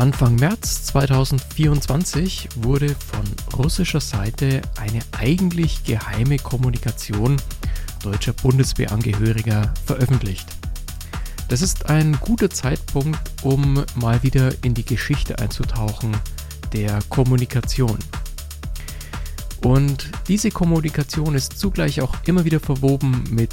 Anfang 0.00 0.36
März 0.36 0.86
2024 0.86 2.48
wurde 2.56 2.88
von 2.94 3.22
russischer 3.58 4.00
Seite 4.00 4.62
eine 4.80 5.00
eigentlich 5.12 5.84
geheime 5.84 6.38
Kommunikation 6.38 7.36
deutscher 8.02 8.32
Bundeswehrangehöriger 8.32 9.74
veröffentlicht. 9.84 10.46
Das 11.48 11.60
ist 11.60 11.90
ein 11.90 12.18
guter 12.18 12.48
Zeitpunkt, 12.48 13.20
um 13.42 13.84
mal 13.94 14.22
wieder 14.22 14.54
in 14.64 14.72
die 14.72 14.86
Geschichte 14.86 15.38
einzutauchen 15.38 16.16
der 16.72 17.00
Kommunikation. 17.10 17.98
Und 19.62 20.08
diese 20.28 20.50
Kommunikation 20.50 21.34
ist 21.34 21.58
zugleich 21.58 22.00
auch 22.00 22.14
immer 22.24 22.46
wieder 22.46 22.60
verwoben 22.60 23.24
mit 23.28 23.52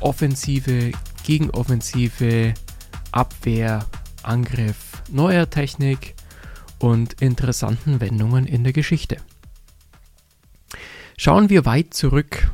Offensive, 0.00 0.92
Gegenoffensive, 1.24 2.52
Abwehr, 3.12 3.86
Angriff, 4.22 4.89
neuer 5.12 5.50
Technik 5.50 6.14
und 6.78 7.20
interessanten 7.20 8.00
Wendungen 8.00 8.46
in 8.46 8.64
der 8.64 8.72
Geschichte. 8.72 9.18
Schauen 11.16 11.50
wir 11.50 11.66
weit 11.66 11.94
zurück. 11.94 12.50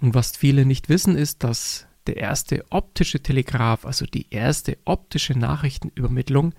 Und 0.00 0.14
was 0.14 0.36
viele 0.36 0.66
nicht 0.66 0.90
wissen, 0.90 1.16
ist, 1.16 1.42
dass 1.42 1.86
der 2.06 2.18
erste 2.18 2.64
optische 2.70 3.22
Telegraph, 3.22 3.86
also 3.86 4.04
die 4.04 4.26
erste 4.30 4.76
optische 4.84 5.38
Nachrichtenübermittlung, 5.38 6.52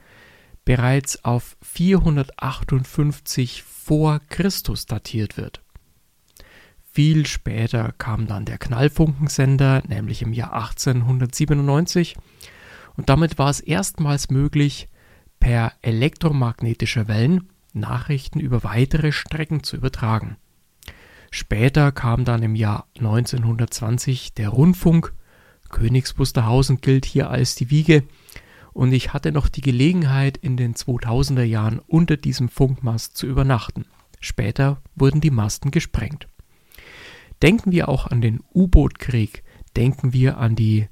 bereits 0.64 1.24
auf 1.24 1.56
458 1.62 3.62
vor 3.62 4.20
Christus 4.30 4.88
datiert 4.88 5.38
wird. 5.38 5.62
Viel 6.92 7.28
später 7.28 7.94
kam 7.98 8.26
dann 8.26 8.46
der 8.46 8.58
Knallfunkensender, 8.58 9.84
nämlich 9.88 10.24
im 10.24 10.34
Jahr 10.34 10.54
1897, 10.54 12.16
und 12.98 13.10
damit 13.10 13.38
war 13.38 13.50
es 13.50 13.60
erstmals 13.60 14.30
möglich, 14.30 14.88
per 15.46 15.74
elektromagnetischer 15.84 17.08
Wellen 17.08 17.50
Nachrichten 17.72 18.40
über 18.40 18.64
weitere 18.64 19.12
Strecken 19.12 19.62
zu 19.62 19.76
übertragen. 19.76 20.38
Später 21.30 21.92
kam 21.92 22.26
dann 22.26 22.42
im 22.42 22.56
Jahr 22.56 22.88
1920 22.98 24.34
der 24.34 24.50
Rundfunk. 24.50 25.14
Königs 25.70 26.18
Wusterhausen 26.18 26.82
gilt 26.82 27.06
hier 27.06 27.30
als 27.30 27.54
die 27.54 27.70
Wiege. 27.70 28.06
Und 28.74 28.92
ich 28.92 29.14
hatte 29.14 29.32
noch 29.32 29.48
die 29.48 29.62
Gelegenheit, 29.62 30.36
in 30.36 30.58
den 30.58 30.74
2000er 30.74 31.44
Jahren 31.44 31.78
unter 31.78 32.18
diesem 32.18 32.50
Funkmast 32.50 33.16
zu 33.16 33.28
übernachten. 33.28 33.86
Später 34.20 34.82
wurden 34.96 35.22
die 35.22 35.30
Masten 35.30 35.70
gesprengt. 35.70 36.28
Denken 37.44 37.72
wir 37.72 37.88
auch 37.88 38.08
an 38.08 38.20
den 38.20 38.40
U-Boot-Krieg, 38.52 39.44
denken 39.76 40.12
wir 40.12 40.40
an 40.40 40.56
die 40.56 40.88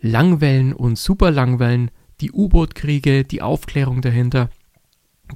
Langwellen 0.00 0.72
und 0.72 0.98
Superlangwellen, 0.98 1.92
die 2.20 2.32
U-Boot-Kriege, 2.32 3.24
die 3.24 3.42
Aufklärung 3.42 4.02
dahinter. 4.02 4.50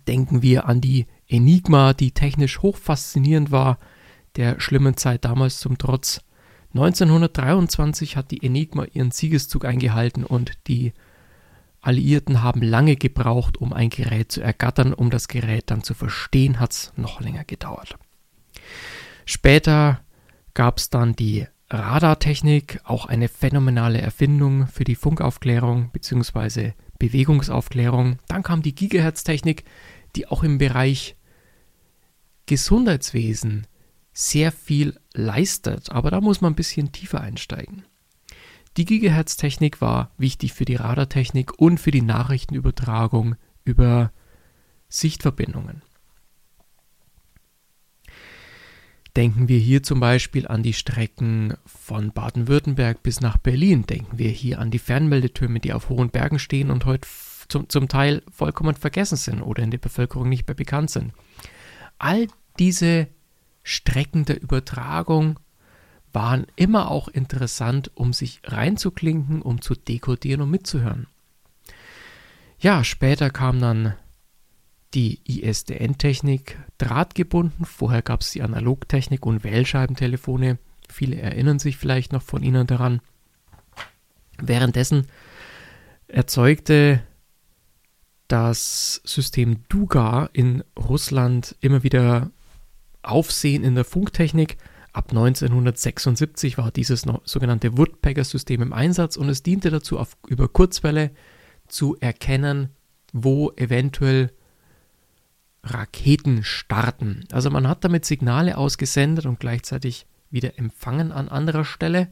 Denken 0.06 0.42
wir 0.42 0.66
an 0.66 0.80
die 0.80 1.06
Enigma, 1.28 1.92
die 1.92 2.12
technisch 2.12 2.60
hoch 2.60 2.76
faszinierend 2.76 3.50
war, 3.50 3.78
der 4.36 4.60
schlimmen 4.60 4.96
Zeit 4.96 5.24
damals 5.24 5.60
zum 5.60 5.78
Trotz. 5.78 6.20
1923 6.74 8.16
hat 8.16 8.30
die 8.30 8.42
Enigma 8.42 8.84
ihren 8.92 9.12
Siegeszug 9.12 9.64
eingehalten 9.64 10.24
und 10.24 10.52
die 10.66 10.92
Alliierten 11.80 12.42
haben 12.42 12.62
lange 12.62 12.96
gebraucht, 12.96 13.58
um 13.58 13.72
ein 13.72 13.90
Gerät 13.90 14.32
zu 14.32 14.40
ergattern. 14.40 14.94
Um 14.94 15.10
das 15.10 15.28
Gerät 15.28 15.70
dann 15.70 15.82
zu 15.82 15.94
verstehen, 15.94 16.58
hat 16.58 16.72
es 16.72 16.92
noch 16.96 17.20
länger 17.20 17.44
gedauert. 17.44 17.96
Später 19.26 20.00
gab 20.54 20.78
es 20.78 20.90
dann 20.90 21.14
die 21.14 21.46
Radartechnik, 21.78 22.80
auch 22.84 23.06
eine 23.06 23.28
phänomenale 23.28 24.00
Erfindung 24.00 24.66
für 24.66 24.84
die 24.84 24.94
Funkaufklärung 24.94 25.90
bzw. 25.92 26.72
Bewegungsaufklärung. 26.98 28.18
Dann 28.28 28.42
kam 28.42 28.62
die 28.62 28.74
Gigahertz-Technik, 28.74 29.64
die 30.16 30.26
auch 30.28 30.42
im 30.42 30.58
Bereich 30.58 31.16
Gesundheitswesen 32.46 33.66
sehr 34.12 34.52
viel 34.52 34.98
leistet, 35.12 35.90
aber 35.90 36.10
da 36.10 36.20
muss 36.20 36.40
man 36.40 36.52
ein 36.52 36.56
bisschen 36.56 36.92
tiefer 36.92 37.20
einsteigen. 37.20 37.84
Die 38.76 38.84
Gigahertz-Technik 38.84 39.80
war 39.80 40.10
wichtig 40.18 40.52
für 40.52 40.64
die 40.64 40.76
Radartechnik 40.76 41.58
und 41.58 41.78
für 41.78 41.90
die 41.90 42.02
Nachrichtenübertragung 42.02 43.36
über 43.64 44.12
Sichtverbindungen. 44.88 45.82
Denken 49.16 49.48
wir 49.48 49.58
hier 49.58 49.84
zum 49.84 50.00
Beispiel 50.00 50.48
an 50.48 50.64
die 50.64 50.72
Strecken 50.72 51.54
von 51.64 52.10
Baden-Württemberg 52.10 53.02
bis 53.04 53.20
nach 53.20 53.36
Berlin. 53.36 53.86
Denken 53.86 54.18
wir 54.18 54.30
hier 54.30 54.58
an 54.58 54.72
die 54.72 54.80
Fernmeldetürme, 54.80 55.60
die 55.60 55.72
auf 55.72 55.88
hohen 55.88 56.10
Bergen 56.10 56.40
stehen 56.40 56.70
und 56.72 56.84
heute 56.84 57.06
zum, 57.48 57.68
zum 57.68 57.88
Teil 57.88 58.22
vollkommen 58.30 58.74
vergessen 58.74 59.16
sind 59.16 59.40
oder 59.40 59.62
in 59.62 59.70
der 59.70 59.78
Bevölkerung 59.78 60.28
nicht 60.28 60.48
mehr 60.48 60.56
bekannt 60.56 60.90
sind. 60.90 61.12
All 61.98 62.26
diese 62.58 63.06
Strecken 63.62 64.24
der 64.24 64.42
Übertragung 64.42 65.38
waren 66.12 66.46
immer 66.56 66.90
auch 66.90 67.08
interessant, 67.08 67.92
um 67.94 68.12
sich 68.12 68.40
reinzuklinken, 68.44 69.42
um 69.42 69.60
zu 69.60 69.74
dekodieren 69.74 70.40
und 70.40 70.50
mitzuhören. 70.50 71.06
Ja, 72.58 72.82
später 72.82 73.30
kam 73.30 73.60
dann 73.60 73.94
die 74.94 75.20
ISDN-Technik 75.26 76.58
drahtgebunden. 76.78 77.64
Vorher 77.64 78.02
gab 78.02 78.20
es 78.20 78.30
die 78.30 78.42
Analogtechnik 78.42 79.26
und 79.26 79.44
Wählscheibentelefone. 79.44 80.58
Viele 80.88 81.16
erinnern 81.16 81.58
sich 81.58 81.76
vielleicht 81.76 82.12
noch 82.12 82.22
von 82.22 82.42
Ihnen 82.42 82.66
daran. 82.66 83.00
Währenddessen 84.38 85.06
erzeugte 86.06 87.02
das 88.28 89.00
System 89.04 89.64
Duga 89.68 90.30
in 90.32 90.64
Russland 90.78 91.56
immer 91.60 91.82
wieder 91.82 92.30
Aufsehen 93.02 93.64
in 93.64 93.74
der 93.74 93.84
Funktechnik. 93.84 94.56
Ab 94.92 95.10
1976 95.10 96.56
war 96.56 96.70
dieses 96.70 97.04
sogenannte 97.24 97.76
Woodpecker-System 97.76 98.62
im 98.62 98.72
Einsatz 98.72 99.16
und 99.16 99.28
es 99.28 99.42
diente 99.42 99.70
dazu, 99.70 99.98
auf, 99.98 100.16
über 100.28 100.48
Kurzwelle 100.48 101.10
zu 101.68 101.96
erkennen, 102.00 102.70
wo 103.12 103.50
eventuell 103.56 104.30
Raketen 105.64 106.44
starten. 106.44 107.24
Also 107.32 107.50
man 107.50 107.66
hat 107.66 107.84
damit 107.84 108.04
Signale 108.04 108.56
ausgesendet 108.56 109.26
und 109.26 109.40
gleichzeitig 109.40 110.06
wieder 110.30 110.58
empfangen 110.58 111.12
an 111.12 111.28
anderer 111.28 111.64
Stelle, 111.64 112.08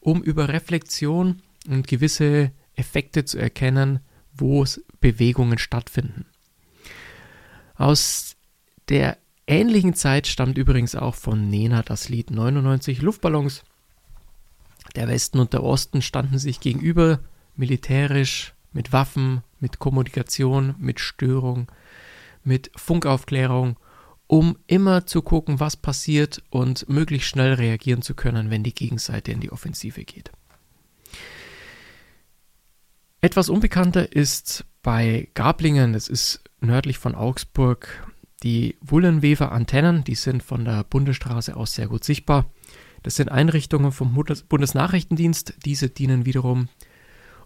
um 0.00 0.22
über 0.22 0.48
Reflexion 0.48 1.42
und 1.68 1.88
gewisse 1.88 2.52
Effekte 2.76 3.24
zu 3.24 3.38
erkennen, 3.38 4.00
wo 4.32 4.64
Bewegungen 5.00 5.58
stattfinden. 5.58 6.26
Aus 7.76 8.36
der 8.88 9.18
ähnlichen 9.46 9.94
Zeit 9.94 10.26
stammt 10.26 10.58
übrigens 10.58 10.94
auch 10.94 11.14
von 11.14 11.48
Nena 11.48 11.82
das 11.82 12.08
Lied 12.08 12.30
99 12.30 13.02
Luftballons. 13.02 13.64
Der 14.94 15.08
Westen 15.08 15.38
und 15.38 15.52
der 15.52 15.64
Osten 15.64 16.02
standen 16.02 16.38
sich 16.38 16.60
gegenüber, 16.60 17.20
militärisch, 17.56 18.54
mit 18.72 18.92
Waffen, 18.92 19.42
mit 19.60 19.78
Kommunikation, 19.78 20.74
mit 20.78 21.00
Störung, 21.00 21.68
mit 22.44 22.70
Funkaufklärung, 22.76 23.76
um 24.26 24.56
immer 24.66 25.06
zu 25.06 25.22
gucken, 25.22 25.60
was 25.60 25.76
passiert 25.76 26.42
und 26.50 26.88
möglichst 26.88 27.28
schnell 27.28 27.54
reagieren 27.54 28.02
zu 28.02 28.14
können, 28.14 28.50
wenn 28.50 28.62
die 28.62 28.74
Gegenseite 28.74 29.32
in 29.32 29.40
die 29.40 29.52
Offensive 29.52 30.04
geht. 30.04 30.30
Etwas 33.20 33.48
unbekannter 33.48 34.12
ist 34.12 34.64
bei 34.82 35.28
Gablingen, 35.34 35.92
das 35.94 36.08
ist 36.08 36.42
nördlich 36.60 36.98
von 36.98 37.14
Augsburg, 37.14 38.06
die 38.42 38.76
Wullenwefer 38.82 39.52
Antennen, 39.52 40.04
die 40.04 40.14
sind 40.14 40.42
von 40.42 40.64
der 40.64 40.84
Bundesstraße 40.84 41.56
aus 41.56 41.74
sehr 41.74 41.88
gut 41.88 42.04
sichtbar. 42.04 42.50
Das 43.02 43.16
sind 43.16 43.30
Einrichtungen 43.30 43.92
vom 43.92 44.14
Bundesnachrichtendienst. 44.48 45.54
Diese 45.64 45.88
dienen 45.88 46.26
wiederum, 46.26 46.68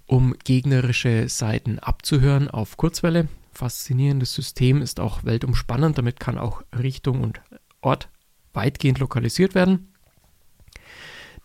um 0.07 0.35
gegnerische 0.45 1.29
Seiten 1.29 1.79
abzuhören 1.79 2.49
auf 2.49 2.77
Kurzwelle 2.77 3.29
faszinierendes 3.59 4.33
System, 4.35 4.81
ist 4.81 5.01
auch 5.01 5.25
weltumspannend. 5.25 5.99
Damit 5.99 6.21
kann 6.21 6.39
auch 6.39 6.63
Richtung 6.79 7.23
und 7.23 7.41
Ort 7.81 8.09
weitgehend 8.53 8.99
lokalisiert 8.99 9.55
werden. 9.55 9.93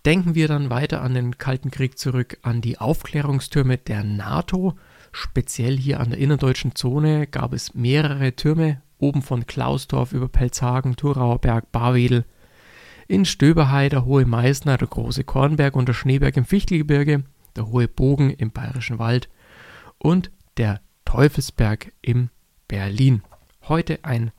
Denken 0.06 0.36
wir 0.36 0.48
dann 0.48 0.70
weiter 0.70 1.02
an 1.02 1.14
den 1.14 1.38
Kalten 1.38 1.72
Krieg 1.72 1.98
zurück, 1.98 2.38
an 2.42 2.62
die 2.62 2.78
Aufklärungstürme 2.78 3.78
der 3.78 4.04
NATO. 4.04 4.76
Speziell 5.12 5.78
hier 5.78 6.00
an 6.00 6.10
der 6.10 6.20
innerdeutschen 6.20 6.76
Zone 6.76 7.28
gab 7.28 7.54
es 7.54 7.74
mehrere 7.74 8.36
Türme, 8.36 8.82
oben 8.98 9.22
von 9.22 9.46
Klausdorf 9.46 10.12
über 10.14 10.28
Pelzhagen, 10.28 10.96
Thurauer 10.96 11.40
Berg, 11.40 11.72
Barwedel, 11.72 12.26
in 13.08 13.26
Stöberhei 13.26 13.90
der 13.90 14.06
Hohe 14.06 14.26
Meißner, 14.26 14.78
der 14.78 14.88
Große 14.88 15.24
Kornberg 15.24 15.76
und 15.76 15.88
der 15.88 15.94
Schneeberg 15.94 16.36
im 16.38 16.46
Fichtelgebirge, 16.46 17.24
der 17.56 17.68
Hohe 17.68 17.88
Bogen 17.88 18.30
im 18.30 18.52
Bayerischen 18.52 19.00
Wald 19.00 19.30
und 19.98 20.32
der 20.58 20.82
Teufelsberg 21.14 21.94
in 22.02 22.32
Berlin. 22.68 23.22
Heute 23.68 24.00
ein 24.02 24.32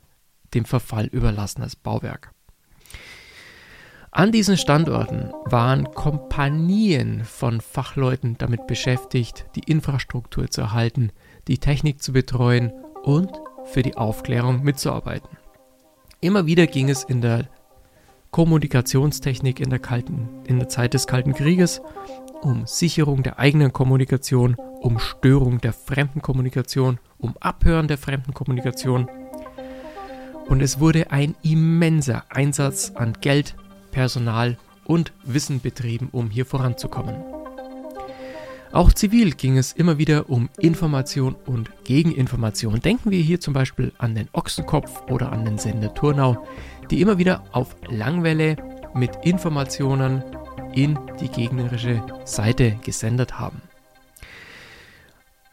dem 0.53 0.65
Verfall 0.65 1.05
überlassenes 1.05 1.77
Bauwerk. 1.77 2.33
An 4.11 4.33
diesen 4.33 4.57
Standorten 4.57 5.31
waren 5.45 5.93
Kompanien 5.93 7.23
von 7.23 7.61
Fachleuten 7.61 8.37
damit 8.37 8.67
beschäftigt, 8.67 9.45
die 9.55 9.71
Infrastruktur 9.71 10.51
zu 10.51 10.59
erhalten, 10.59 11.11
die 11.47 11.59
Technik 11.59 12.03
zu 12.03 12.11
betreuen 12.11 12.73
und 13.03 13.31
für 13.63 13.81
die 13.81 13.95
Aufklärung 13.95 14.61
mitzuarbeiten. 14.61 15.37
Immer 16.19 16.45
wieder 16.45 16.67
ging 16.67 16.89
es 16.89 17.05
in 17.05 17.21
der 17.21 17.47
Kommunikationstechnik 18.31 19.61
in 19.61 19.69
der, 19.69 19.79
kalten, 19.79 20.27
in 20.45 20.59
der 20.59 20.67
Zeit 20.67 20.93
des 20.93 21.07
Kalten 21.07 21.33
Krieges 21.33 21.79
um 22.45 22.67
Sicherung 22.67 23.23
der 23.23 23.39
eigenen 23.39 23.73
Kommunikation, 23.73 24.55
um 24.79 24.99
Störung 24.99 25.59
der 25.59 25.73
fremden 25.73 26.21
Kommunikation, 26.21 26.99
um 27.17 27.35
Abhören 27.39 27.87
der 27.87 27.97
fremden 27.97 28.35
Kommunikation. 28.35 29.09
Und 30.47 30.61
es 30.61 30.79
wurde 30.79 31.09
ein 31.09 31.33
immenser 31.41 32.23
Einsatz 32.29 32.91
an 32.93 33.13
Geld, 33.19 33.55
Personal 33.89 34.57
und 34.85 35.11
Wissen 35.23 35.59
betrieben, 35.59 36.09
um 36.11 36.29
hier 36.29 36.45
voranzukommen. 36.45 37.15
Auch 38.71 38.93
zivil 38.93 39.31
ging 39.31 39.57
es 39.57 39.71
immer 39.71 39.97
wieder 39.97 40.29
um 40.29 40.49
Information 40.59 41.35
und 41.47 41.71
Gegeninformation. 41.85 42.79
Denken 42.79 43.09
wir 43.09 43.21
hier 43.21 43.39
zum 43.39 43.55
Beispiel 43.55 43.91
an 43.97 44.13
den 44.13 44.27
Ochsenkopf 44.33 45.09
oder 45.09 45.31
an 45.31 45.45
den 45.45 45.57
Sender 45.57 45.93
Turnau, 45.95 46.45
die 46.91 47.01
immer 47.01 47.17
wieder 47.17 47.43
auf 47.53 47.75
Langwelle 47.87 48.57
mit 48.93 49.11
Informationen 49.23 50.23
in 50.75 50.99
die 51.19 51.29
gegnerische 51.29 52.03
Seite 52.25 52.77
gesendet 52.83 53.39
haben. 53.39 53.61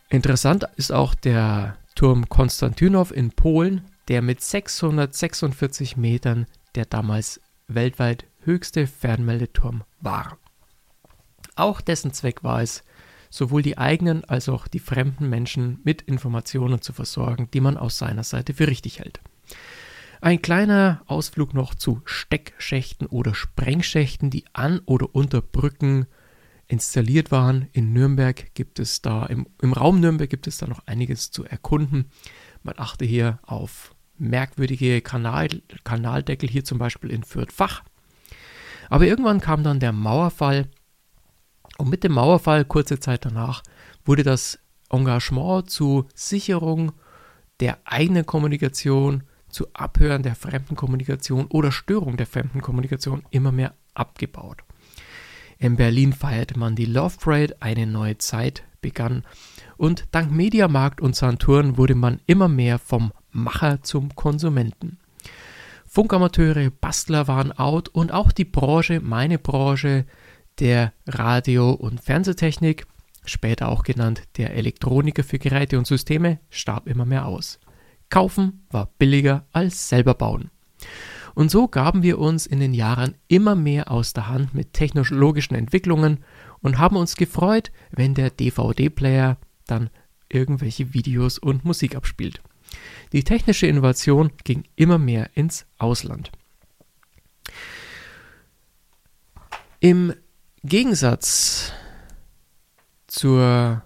Interessant 0.09 0.67
ist 0.77 0.93
auch 0.93 1.15
der 1.15 1.79
Turm 1.95 2.29
Konstantynow 2.29 3.11
in 3.11 3.31
Polen, 3.31 3.83
der 4.09 4.21
mit 4.21 4.43
646 4.43 5.97
Metern 5.97 6.47
der 6.75 6.85
damals 6.87 7.41
weltweit 7.69 8.27
höchste 8.45 8.87
Fernmeldeturm 8.87 9.85
war. 10.01 10.39
Auch 11.55 11.81
dessen 11.81 12.13
Zweck 12.13 12.43
war 12.43 12.63
es, 12.63 12.83
sowohl 13.31 13.63
die 13.63 13.79
eigenen 13.79 14.25
als 14.25 14.49
auch 14.49 14.69
die 14.69 14.81
fremden 14.81 15.29
Menschen 15.29 15.81
mit 15.85 16.03
Informationen 16.03 16.83
zu 16.83 16.93
versorgen, 16.93 17.49
die 17.53 17.61
man 17.61 17.77
aus 17.77 17.99
seiner 17.99 18.25
Seite 18.25 18.55
für 18.55 18.67
richtig 18.67 18.99
hält. 18.99 19.21
Ein 20.23 20.41
kleiner 20.41 21.03
Ausflug 21.07 21.53
noch 21.53 21.75
zu 21.75 22.01
Steckschächten 22.05 23.09
oder 23.09 23.35
Sprengschächten, 23.35 24.31
die 24.31 24.45
an 24.53 24.81
oder 24.87 25.17
unter 25.17 25.43
Brücken 25.43 26.07
installiert 26.69 27.33
waren. 27.33 27.69
In 27.73 27.93
Nürnberg 27.93 28.55
gibt 28.55 28.79
es 28.79 29.03
da, 29.03 29.27
im, 29.27 29.49
im 29.61 29.73
Raum 29.73 29.99
Nürnberg 29.99 30.31
gibt 30.31 30.47
es 30.47 30.59
da 30.59 30.69
noch 30.69 30.87
einiges 30.87 31.33
zu 31.33 31.45
erkunden. 31.45 32.09
Man 32.63 32.77
achte 32.79 33.05
hier 33.05 33.41
auf 33.43 33.97
merkwürdige 34.17 35.01
Kanal, 35.01 35.49
Kanaldeckel, 35.83 36.49
hier 36.49 36.65
zum 36.65 36.79
Beispiel 36.79 37.11
in 37.11 37.25
Fürth-Fach. 37.25 37.83
Aber 38.91 39.05
irgendwann 39.09 39.41
kam 39.41 39.65
dann 39.65 39.81
der 39.81 39.91
Mauerfall 39.91 40.69
und 41.79 41.91
mit 41.91 42.05
dem 42.05 42.13
Mauerfall, 42.13 42.65
kurze 42.65 43.01
Zeit 43.01 43.25
danach, 43.25 43.65
wurde 44.05 44.23
das 44.23 44.61
Engagement 44.89 45.69
zur 45.69 46.07
Sicherung 46.15 46.93
der 47.59 47.81
eigenen 47.85 48.25
Kommunikation 48.25 49.25
zu 49.53 49.67
Abhören 49.75 50.25
der 50.25 50.35
fremden 50.35 50.75
Kommunikation 50.75 51.47
oder 51.47 51.71
Störung 51.71 52.17
der 52.17 52.27
fremden 52.27 52.61
Kommunikation 52.61 53.23
immer 53.31 53.53
mehr 53.53 53.75
abgebaut. 53.95 54.65
In 55.59 55.77
Berlin 55.77 56.13
feierte 56.13 56.59
man 56.59 56.75
die 56.75 56.87
Love 56.87 57.19
Parade, 57.21 57.57
eine 57.61 57.87
neue 57.87 58.19
Zeit 58.19 58.65
begann 58.81 59.25
und 59.77 60.07
dank 60.11 60.33
Mediamarkt 60.33 61.01
und 61.01 61.15
Saturn 61.15 61.77
wurde 61.77 61.95
man 61.95 62.21
immer 62.27 62.49
mehr 62.49 62.81
vom 62.81 63.13
Macher 63.31 63.83
zum 63.83 64.15
Konsumenten. 64.15 64.99
Funkamateure, 65.87 66.71
Bastler 66.71 67.29
waren 67.29 67.53
out 67.53 67.89
und 67.91 68.13
auch 68.13 68.33
die 68.33 68.45
Branche, 68.45 69.01
meine 69.01 69.39
Branche 69.39 70.07
der 70.59 70.93
Radio- 71.07 71.73
und 71.73 72.01
Fernsehtechnik, 72.01 72.87
später 73.25 73.69
auch 73.69 73.83
genannt 73.83 74.23
der 74.37 74.55
Elektroniker 74.55 75.23
für 75.23 75.39
Geräte 75.39 75.79
und 75.79 75.87
Systeme, 75.87 76.41
starb 76.51 76.89
immer 76.89 77.05
mehr 77.05 77.27
aus. 77.27 77.61
Kaufen 78.13 78.67
war 78.71 78.91
billiger 78.99 79.47
als 79.53 79.89
selber 79.89 80.13
bauen. 80.13 80.51
Und 81.35 81.51
so 81.51 81.67
gaben 81.67 82.03
wir 82.03 82.19
uns 82.19 82.47
in 82.47 82.61
den 82.61 82.75
Jahren 82.75 83.15
immer 83.27 83.55
mehr 83.55 83.91
aus 83.91 84.13
der 84.13 84.29
Hand 84.29 84.53
mit 84.53 84.75
technologischen 84.75 85.55
Entwicklungen 85.55 86.19
und 86.61 86.79
haben 86.79 86.97
uns 86.97 87.17
gefreut, 87.17 87.73
wenn 87.91 88.13
der 88.13 88.29
DVD-Player 88.29 89.39
dann 89.67 89.89
irgendwelche 90.29 90.93
Videos 90.93 91.39
und 91.39 91.65
Musik 91.65 91.97
abspielt. 91.97 92.43
Die 93.13 93.25
technische 93.25 93.67
Innovation 93.67 94.31
ging 94.45 94.65
immer 94.77 94.99
mehr 94.99 95.31
ins 95.35 95.65
Ausland. 95.79 96.31
Im 99.81 100.13
Gegensatz 100.63 101.73
zur 103.07 103.83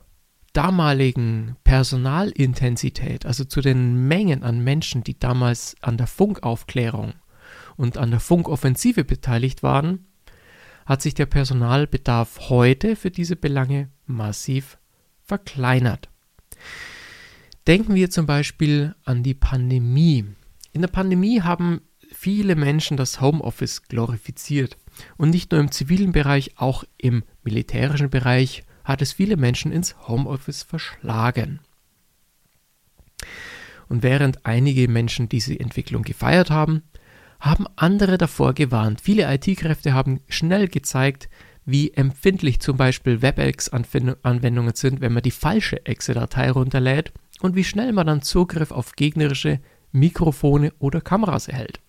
damaligen 0.56 1.56
Personalintensität, 1.64 3.26
also 3.26 3.44
zu 3.44 3.60
den 3.60 4.08
Mengen 4.08 4.42
an 4.42 4.64
Menschen, 4.64 5.04
die 5.04 5.18
damals 5.18 5.76
an 5.82 5.98
der 5.98 6.06
Funkaufklärung 6.06 7.12
und 7.76 7.98
an 7.98 8.10
der 8.10 8.20
Funkoffensive 8.20 9.04
beteiligt 9.04 9.62
waren, 9.62 10.06
hat 10.86 11.02
sich 11.02 11.12
der 11.12 11.26
Personalbedarf 11.26 12.48
heute 12.48 12.96
für 12.96 13.10
diese 13.10 13.36
Belange 13.36 13.90
massiv 14.06 14.78
verkleinert. 15.22 16.08
Denken 17.66 17.94
wir 17.94 18.08
zum 18.08 18.24
Beispiel 18.24 18.94
an 19.04 19.22
die 19.22 19.34
Pandemie. 19.34 20.24
In 20.72 20.80
der 20.80 20.88
Pandemie 20.88 21.42
haben 21.42 21.82
viele 22.12 22.54
Menschen 22.54 22.96
das 22.96 23.20
Homeoffice 23.20 23.82
glorifiziert. 23.82 24.78
Und 25.18 25.30
nicht 25.30 25.50
nur 25.52 25.60
im 25.60 25.70
zivilen 25.70 26.12
Bereich, 26.12 26.52
auch 26.56 26.84
im 26.96 27.24
militärischen 27.42 28.08
Bereich 28.08 28.64
hat 28.86 29.02
es 29.02 29.12
viele 29.12 29.36
Menschen 29.36 29.72
ins 29.72 29.96
Homeoffice 30.08 30.62
verschlagen. 30.62 31.60
Und 33.88 34.02
während 34.02 34.46
einige 34.46 34.88
Menschen 34.88 35.28
diese 35.28 35.58
Entwicklung 35.58 36.02
gefeiert 36.02 36.50
haben, 36.50 36.82
haben 37.40 37.66
andere 37.76 38.16
davor 38.16 38.54
gewarnt. 38.54 39.00
Viele 39.00 39.32
IT-Kräfte 39.34 39.92
haben 39.92 40.20
schnell 40.28 40.68
gezeigt, 40.68 41.28
wie 41.64 41.92
empfindlich 41.92 42.60
zum 42.60 42.76
Beispiel 42.76 43.22
WebEx-Anwendungen 43.22 44.74
sind, 44.74 45.00
wenn 45.00 45.12
man 45.12 45.22
die 45.22 45.32
falsche 45.32 45.84
Exe-Datei 45.84 46.50
runterlädt 46.50 47.12
und 47.40 47.56
wie 47.56 47.64
schnell 47.64 47.92
man 47.92 48.06
dann 48.06 48.22
Zugriff 48.22 48.70
auf 48.70 48.92
gegnerische 48.92 49.60
Mikrofone 49.90 50.72
oder 50.78 51.00
Kameras 51.00 51.48
erhält. 51.48 51.80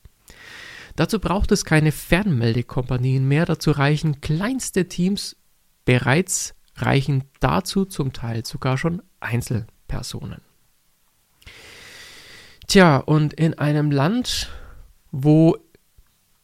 Dazu 0.95 1.19
braucht 1.19 1.51
es 1.51 1.63
keine 1.63 1.91
Fernmeldekompanien 1.91 3.27
mehr, 3.27 3.45
dazu 3.45 3.69
reichen 3.69 4.19
kleinste 4.19 4.87
Teams 4.87 5.35
bereits 5.85 6.56
reichen 6.77 7.23
dazu 7.39 7.85
zum 7.85 8.13
Teil 8.13 8.45
sogar 8.45 8.77
schon 8.77 9.01
Einzelpersonen. 9.19 10.41
Tja, 12.67 12.97
und 12.97 13.33
in 13.33 13.57
einem 13.57 13.91
Land, 13.91 14.49
wo 15.11 15.57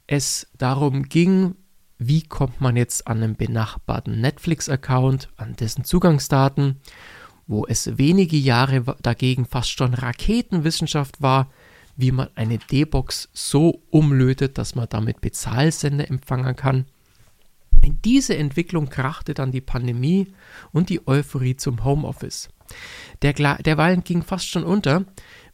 es 0.08 0.48
darum 0.58 1.04
ging, 1.04 1.56
wie 1.98 2.22
kommt 2.22 2.62
man 2.62 2.76
jetzt 2.76 3.08
an 3.08 3.24
einen 3.24 3.36
benachbarten 3.36 4.22
Netflix-Account, 4.22 5.30
an 5.38 5.56
dessen 5.56 5.84
Zugangsdaten, 5.84 6.82
wo 7.48 7.66
es 7.66 7.98
wenige 7.98 8.38
Jahre 8.38 8.84
dagegen 9.02 9.46
fast 9.46 9.72
schon 9.72 9.94
Raketenwissenschaft 9.94 11.22
war, 11.22 11.52
wie 11.96 12.12
man 12.12 12.30
eine 12.36 12.58
D-Box 12.58 13.30
so 13.34 13.84
umlötet, 13.90 14.58
dass 14.58 14.76
man 14.76 14.88
damit 14.90 15.22
Bezahlsender 15.22 16.10
empfangen 16.10 16.56
kann, 16.56 16.86
in 17.84 18.00
diese 18.04 18.38
Entwicklung 18.38 18.90
krachte 18.90 19.34
dann 19.34 19.52
die 19.52 19.62
Pandemie 19.62 20.34
und 20.72 20.90
die 20.90 21.08
Euphorie 21.08 21.56
zum 21.56 21.84
Homeoffice. 21.84 22.50
Der, 23.22 23.34
derweilen 23.34 24.04
ging 24.04 24.24
fast 24.24 24.48
schon 24.48 24.64
unter, 24.64 25.06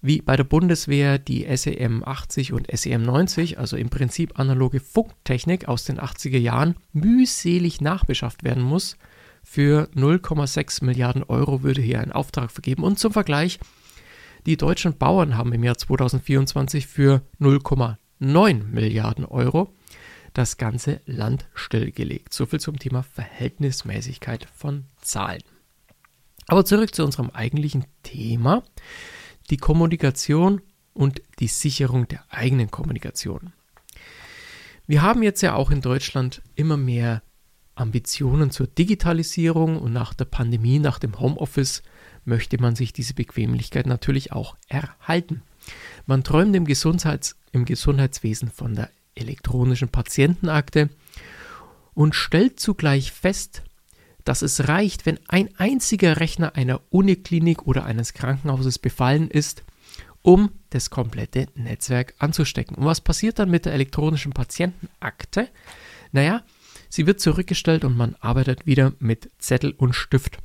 wie 0.01 0.21
bei 0.21 0.35
der 0.35 0.43
Bundeswehr 0.43 1.17
die 1.17 1.45
SEM 1.55 2.03
80 2.05 2.53
und 2.53 2.67
SEM 2.71 3.03
90, 3.03 3.59
also 3.59 3.75
im 3.75 3.89
Prinzip 3.89 4.39
analoge 4.39 4.79
Funktechnik 4.79 5.67
aus 5.67 5.83
den 5.83 5.99
80er 5.99 6.37
Jahren, 6.37 6.75
mühselig 6.93 7.81
nachbeschafft 7.81 8.43
werden 8.43 8.63
muss. 8.63 8.97
Für 9.43 9.89
0,6 9.95 10.85
Milliarden 10.85 11.23
Euro 11.23 11.63
würde 11.63 11.81
hier 11.81 11.99
ein 11.99 12.11
Auftrag 12.11 12.51
vergeben. 12.51 12.83
Und 12.83 12.99
zum 12.99 13.11
Vergleich, 13.11 13.59
die 14.45 14.57
deutschen 14.57 14.97
Bauern 14.97 15.37
haben 15.37 15.53
im 15.53 15.63
Jahr 15.63 15.77
2024 15.77 16.87
für 16.87 17.21
0,9 17.39 18.63
Milliarden 18.63 19.25
Euro 19.25 19.73
das 20.39 20.55
ganze 20.55 21.01
Land 21.05 21.49
stillgelegt. 21.53 22.33
Soviel 22.33 22.61
zum 22.61 22.79
Thema 22.79 23.03
Verhältnismäßigkeit 23.03 24.47
von 24.55 24.85
Zahlen. 25.01 25.43
Aber 26.47 26.63
zurück 26.63 26.95
zu 26.95 27.03
unserem 27.03 27.29
eigentlichen 27.31 27.83
Thema, 28.03 28.63
die 29.49 29.57
Kommunikation 29.57 30.61
und 30.93 31.21
die 31.39 31.49
Sicherung 31.49 32.07
der 32.07 32.23
eigenen 32.29 32.71
Kommunikation. 32.71 33.51
Wir 34.87 35.01
haben 35.01 35.23
jetzt 35.23 35.41
ja 35.41 35.55
auch 35.55 35.71
in 35.71 35.81
Deutschland 35.81 36.41
immer 36.55 36.77
mehr 36.77 37.21
Ambitionen 37.75 38.49
zur 38.49 38.67
Digitalisierung 38.67 39.77
und 39.77 39.91
nach 39.91 40.13
der 40.13 40.25
Pandemie, 40.25 40.79
nach 40.79 40.99
dem 40.99 41.19
Homeoffice 41.19 41.83
möchte 42.23 42.61
man 42.61 42.77
sich 42.77 42.93
diese 42.93 43.13
Bequemlichkeit 43.13 43.87
natürlich 43.87 44.31
auch 44.31 44.55
erhalten. 44.69 45.41
Man 46.05 46.23
träumt 46.23 46.55
im, 46.55 46.65
Gesundheits-, 46.65 47.35
im 47.51 47.65
Gesundheitswesen 47.65 48.49
von 48.49 48.75
der 48.75 48.89
elektronischen 49.19 49.89
Patientenakte 49.89 50.89
und 51.93 52.15
stellt 52.15 52.59
zugleich 52.59 53.11
fest, 53.11 53.63
dass 54.23 54.41
es 54.41 54.67
reicht, 54.67 55.05
wenn 55.05 55.19
ein 55.27 55.49
einziger 55.57 56.19
Rechner 56.19 56.55
einer 56.55 56.81
Uniklinik 56.89 57.65
oder 57.67 57.85
eines 57.85 58.13
Krankenhauses 58.13 58.79
befallen 58.79 59.29
ist, 59.29 59.63
um 60.21 60.51
das 60.69 60.89
komplette 60.89 61.47
Netzwerk 61.55 62.13
anzustecken. 62.19 62.75
Und 62.75 62.85
was 62.85 63.01
passiert 63.01 63.39
dann 63.39 63.49
mit 63.49 63.65
der 63.65 63.73
elektronischen 63.73 64.33
Patientenakte? 64.33 65.49
Naja, 66.11 66.43
sie 66.89 67.07
wird 67.07 67.19
zurückgestellt 67.19 67.83
und 67.85 67.95
man 67.95 68.15
arbeitet 68.19 68.65
wieder 68.65 68.93
mit 68.99 69.31
Zettel 69.39 69.71
und 69.71 69.93
Stift. 69.93 70.37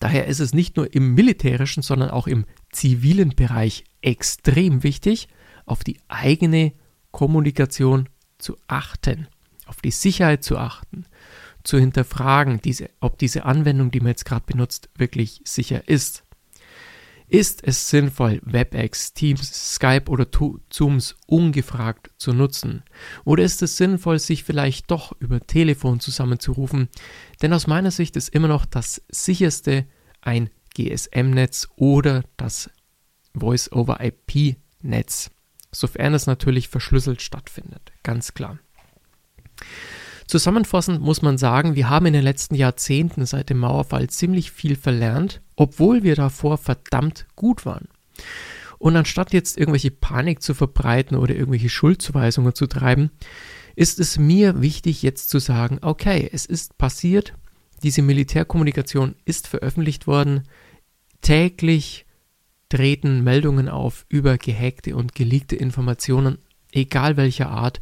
Daher 0.00 0.26
ist 0.26 0.40
es 0.40 0.52
nicht 0.52 0.76
nur 0.76 0.92
im 0.92 1.14
militärischen, 1.14 1.82
sondern 1.82 2.10
auch 2.10 2.26
im 2.26 2.44
zivilen 2.72 3.30
Bereich 3.30 3.84
extrem 4.02 4.82
wichtig, 4.82 5.28
auf 5.64 5.84
die 5.84 5.98
eigene 6.08 6.72
Kommunikation 7.16 8.10
zu 8.36 8.58
achten, 8.66 9.26
auf 9.64 9.80
die 9.80 9.90
Sicherheit 9.90 10.44
zu 10.44 10.58
achten, 10.58 11.06
zu 11.64 11.78
hinterfragen, 11.78 12.60
diese, 12.60 12.90
ob 13.00 13.16
diese 13.16 13.46
Anwendung, 13.46 13.90
die 13.90 14.00
man 14.00 14.08
jetzt 14.08 14.26
gerade 14.26 14.44
benutzt, 14.44 14.90
wirklich 14.98 15.40
sicher 15.42 15.88
ist. 15.88 16.24
Ist 17.26 17.66
es 17.66 17.88
sinnvoll, 17.88 18.42
WebEx, 18.44 19.14
Teams, 19.14 19.74
Skype 19.76 20.10
oder 20.10 20.26
Zooms 20.68 21.16
ungefragt 21.26 22.10
zu 22.18 22.34
nutzen? 22.34 22.82
Oder 23.24 23.44
ist 23.44 23.62
es 23.62 23.78
sinnvoll, 23.78 24.18
sich 24.18 24.44
vielleicht 24.44 24.90
doch 24.90 25.18
über 25.18 25.40
Telefon 25.40 26.00
zusammenzurufen? 26.00 26.90
Denn 27.40 27.54
aus 27.54 27.66
meiner 27.66 27.92
Sicht 27.92 28.16
ist 28.16 28.28
immer 28.28 28.48
noch 28.48 28.66
das 28.66 29.00
sicherste 29.08 29.86
ein 30.20 30.50
GSM-Netz 30.74 31.68
oder 31.76 32.24
das 32.36 32.68
Voice-over-IP-Netz, 33.34 35.30
sofern 35.78 36.14
es 36.14 36.26
natürlich 36.26 36.68
verschlüsselt 36.68 37.22
stattfindet, 37.22 37.92
ganz 38.02 38.34
klar. 38.34 38.58
Zusammenfassend 40.26 41.00
muss 41.00 41.22
man 41.22 41.38
sagen, 41.38 41.76
wir 41.76 41.88
haben 41.88 42.06
in 42.06 42.12
den 42.12 42.24
letzten 42.24 42.56
Jahrzehnten 42.56 43.24
seit 43.26 43.48
dem 43.48 43.58
Mauerfall 43.58 44.10
ziemlich 44.10 44.50
viel 44.50 44.74
verlernt, 44.74 45.40
obwohl 45.54 46.02
wir 46.02 46.16
davor 46.16 46.58
verdammt 46.58 47.26
gut 47.36 47.64
waren. 47.64 47.88
Und 48.78 48.96
anstatt 48.96 49.32
jetzt 49.32 49.56
irgendwelche 49.56 49.90
Panik 49.92 50.42
zu 50.42 50.52
verbreiten 50.52 51.16
oder 51.16 51.34
irgendwelche 51.34 51.68
Schuldzuweisungen 51.68 52.54
zu 52.54 52.66
treiben, 52.66 53.10
ist 53.76 54.00
es 54.00 54.18
mir 54.18 54.60
wichtig 54.60 55.02
jetzt 55.02 55.30
zu 55.30 55.38
sagen, 55.38 55.78
okay, 55.82 56.28
es 56.32 56.44
ist 56.44 56.76
passiert, 56.76 57.34
diese 57.82 58.02
Militärkommunikation 58.02 59.14
ist 59.24 59.46
veröffentlicht 59.46 60.06
worden, 60.06 60.42
täglich 61.20 62.05
treten 62.68 63.22
Meldungen 63.22 63.68
auf 63.68 64.06
über 64.08 64.38
gehackte 64.38 64.96
und 64.96 65.14
geleakte 65.14 65.56
Informationen, 65.56 66.38
egal 66.72 67.16
welcher 67.16 67.50
Art, 67.50 67.80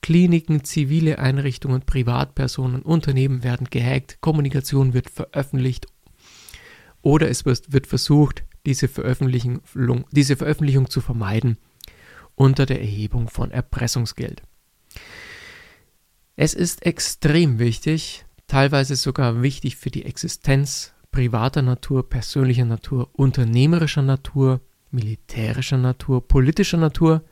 Kliniken, 0.00 0.64
zivile 0.64 1.18
Einrichtungen, 1.18 1.82
Privatpersonen, 1.82 2.82
Unternehmen 2.82 3.42
werden 3.42 3.68
gehackt, 3.70 4.18
Kommunikation 4.20 4.92
wird 4.92 5.08
veröffentlicht 5.08 5.86
oder 7.00 7.28
es 7.28 7.44
wird 7.44 7.86
versucht, 7.86 8.44
diese 8.66 8.88
Veröffentlichung, 8.88 9.60
diese 10.10 10.36
Veröffentlichung 10.36 10.90
zu 10.90 11.00
vermeiden 11.00 11.58
unter 12.34 12.66
der 12.66 12.80
Erhebung 12.80 13.28
von 13.28 13.50
Erpressungsgeld. 13.50 14.42
Es 16.36 16.54
ist 16.54 16.84
extrem 16.84 17.58
wichtig, 17.58 18.24
teilweise 18.46 18.96
sogar 18.96 19.42
wichtig 19.42 19.76
für 19.76 19.90
die 19.90 20.04
Existenz 20.04 20.93
privater 21.14 21.62
Natur, 21.62 22.10
persönlicher 22.10 22.64
Natur, 22.64 23.08
unternehmerischer 23.12 24.02
Natur, 24.02 24.60
militärischer 24.90 25.78
Natur, 25.78 26.26
politischer 26.26 26.76
Natur, 26.76 27.22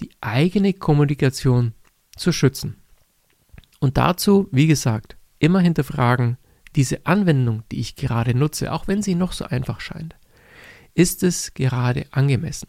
die 0.00 0.10
eigene 0.20 0.72
Kommunikation 0.72 1.72
zu 2.16 2.32
schützen. 2.32 2.78
Und 3.78 3.98
dazu, 3.98 4.48
wie 4.50 4.66
gesagt, 4.66 5.16
immer 5.38 5.60
hinterfragen, 5.60 6.38
diese 6.74 7.06
Anwendung, 7.06 7.62
die 7.70 7.78
ich 7.78 7.94
gerade 7.94 8.34
nutze, 8.34 8.72
auch 8.72 8.88
wenn 8.88 9.00
sie 9.00 9.14
noch 9.14 9.30
so 9.30 9.44
einfach 9.44 9.80
scheint, 9.80 10.16
ist 10.94 11.22
es 11.22 11.54
gerade 11.54 12.06
angemessen? 12.10 12.68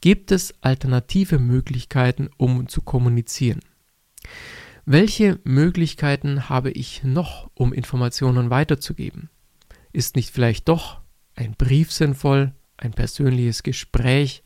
Gibt 0.00 0.30
es 0.30 0.54
alternative 0.60 1.40
Möglichkeiten, 1.40 2.30
um 2.36 2.68
zu 2.68 2.80
kommunizieren? 2.80 3.58
Welche 4.84 5.40
Möglichkeiten 5.42 6.48
habe 6.48 6.70
ich 6.70 7.02
noch, 7.02 7.50
um 7.54 7.72
Informationen 7.72 8.50
weiterzugeben? 8.50 9.30
Ist 9.94 10.16
nicht 10.16 10.30
vielleicht 10.30 10.68
doch 10.68 10.98
ein 11.36 11.54
Brief 11.56 11.92
sinnvoll, 11.92 12.52
ein 12.76 12.90
persönliches 12.90 13.62
Gespräch? 13.62 14.42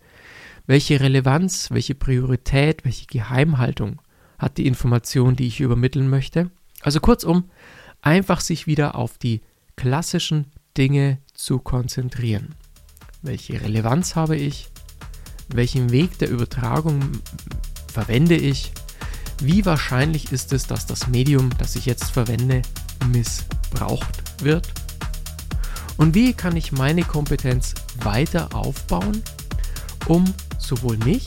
Welche 0.66 1.00
Relevanz, 1.00 1.70
welche 1.70 1.94
Priorität, 1.94 2.84
welche 2.84 3.06
Geheimhaltung 3.06 4.02
hat 4.38 4.58
die 4.58 4.66
Information, 4.66 5.36
die 5.36 5.46
ich 5.46 5.60
übermitteln 5.60 6.10
möchte. 6.10 6.50
Also 6.82 7.00
kurzum, 7.00 7.50
einfach 8.02 8.42
sich 8.42 8.66
wieder 8.66 8.94
auf 8.94 9.16
die 9.16 9.40
klassischen 9.74 10.52
Dinge 10.76 11.16
zu 11.32 11.60
konzentrieren. 11.60 12.54
Welche 13.22 13.58
Relevanz 13.58 14.16
habe 14.16 14.36
ich? 14.36 14.68
Welchen 15.48 15.90
Weg 15.90 16.18
der 16.18 16.28
Übertragung 16.28 17.00
verwende 17.90 18.36
ich? 18.36 18.72
Wie 19.40 19.64
wahrscheinlich 19.64 20.30
ist 20.30 20.52
es, 20.52 20.66
dass 20.66 20.84
das 20.84 21.06
Medium, 21.08 21.48
das 21.56 21.74
ich 21.74 21.86
jetzt 21.86 22.10
verwende, 22.10 22.60
missbraucht 23.10 24.44
wird? 24.44 24.70
Und 25.98 26.14
wie 26.14 26.32
kann 26.32 26.56
ich 26.56 26.72
meine 26.72 27.02
Kompetenz 27.02 27.74
weiter 28.02 28.54
aufbauen, 28.54 29.22
um 30.06 30.24
sowohl 30.58 30.96
mich 30.98 31.24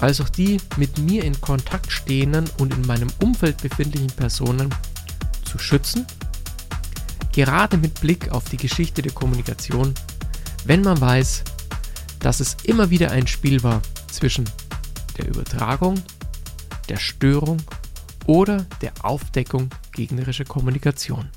als 0.00 0.20
auch 0.20 0.28
die 0.28 0.58
mit 0.76 0.98
mir 0.98 1.24
in 1.24 1.40
Kontakt 1.40 1.92
stehenden 1.92 2.48
und 2.58 2.72
in 2.72 2.86
meinem 2.86 3.08
Umfeld 3.22 3.60
befindlichen 3.62 4.10
Personen 4.10 4.74
zu 5.44 5.58
schützen, 5.58 6.06
gerade 7.32 7.76
mit 7.76 8.00
Blick 8.00 8.30
auf 8.30 8.44
die 8.44 8.56
Geschichte 8.56 9.02
der 9.02 9.12
Kommunikation, 9.12 9.92
wenn 10.64 10.82
man 10.82 11.00
weiß, 11.00 11.44
dass 12.20 12.40
es 12.40 12.56
immer 12.64 12.90
wieder 12.90 13.10
ein 13.10 13.26
Spiel 13.26 13.62
war 13.62 13.82
zwischen 14.10 14.48
der 15.18 15.28
Übertragung, 15.28 16.00
der 16.88 16.96
Störung 16.96 17.58
oder 18.26 18.64
der 18.80 18.92
Aufdeckung 19.02 19.68
gegnerischer 19.92 20.44
Kommunikation. 20.44 21.28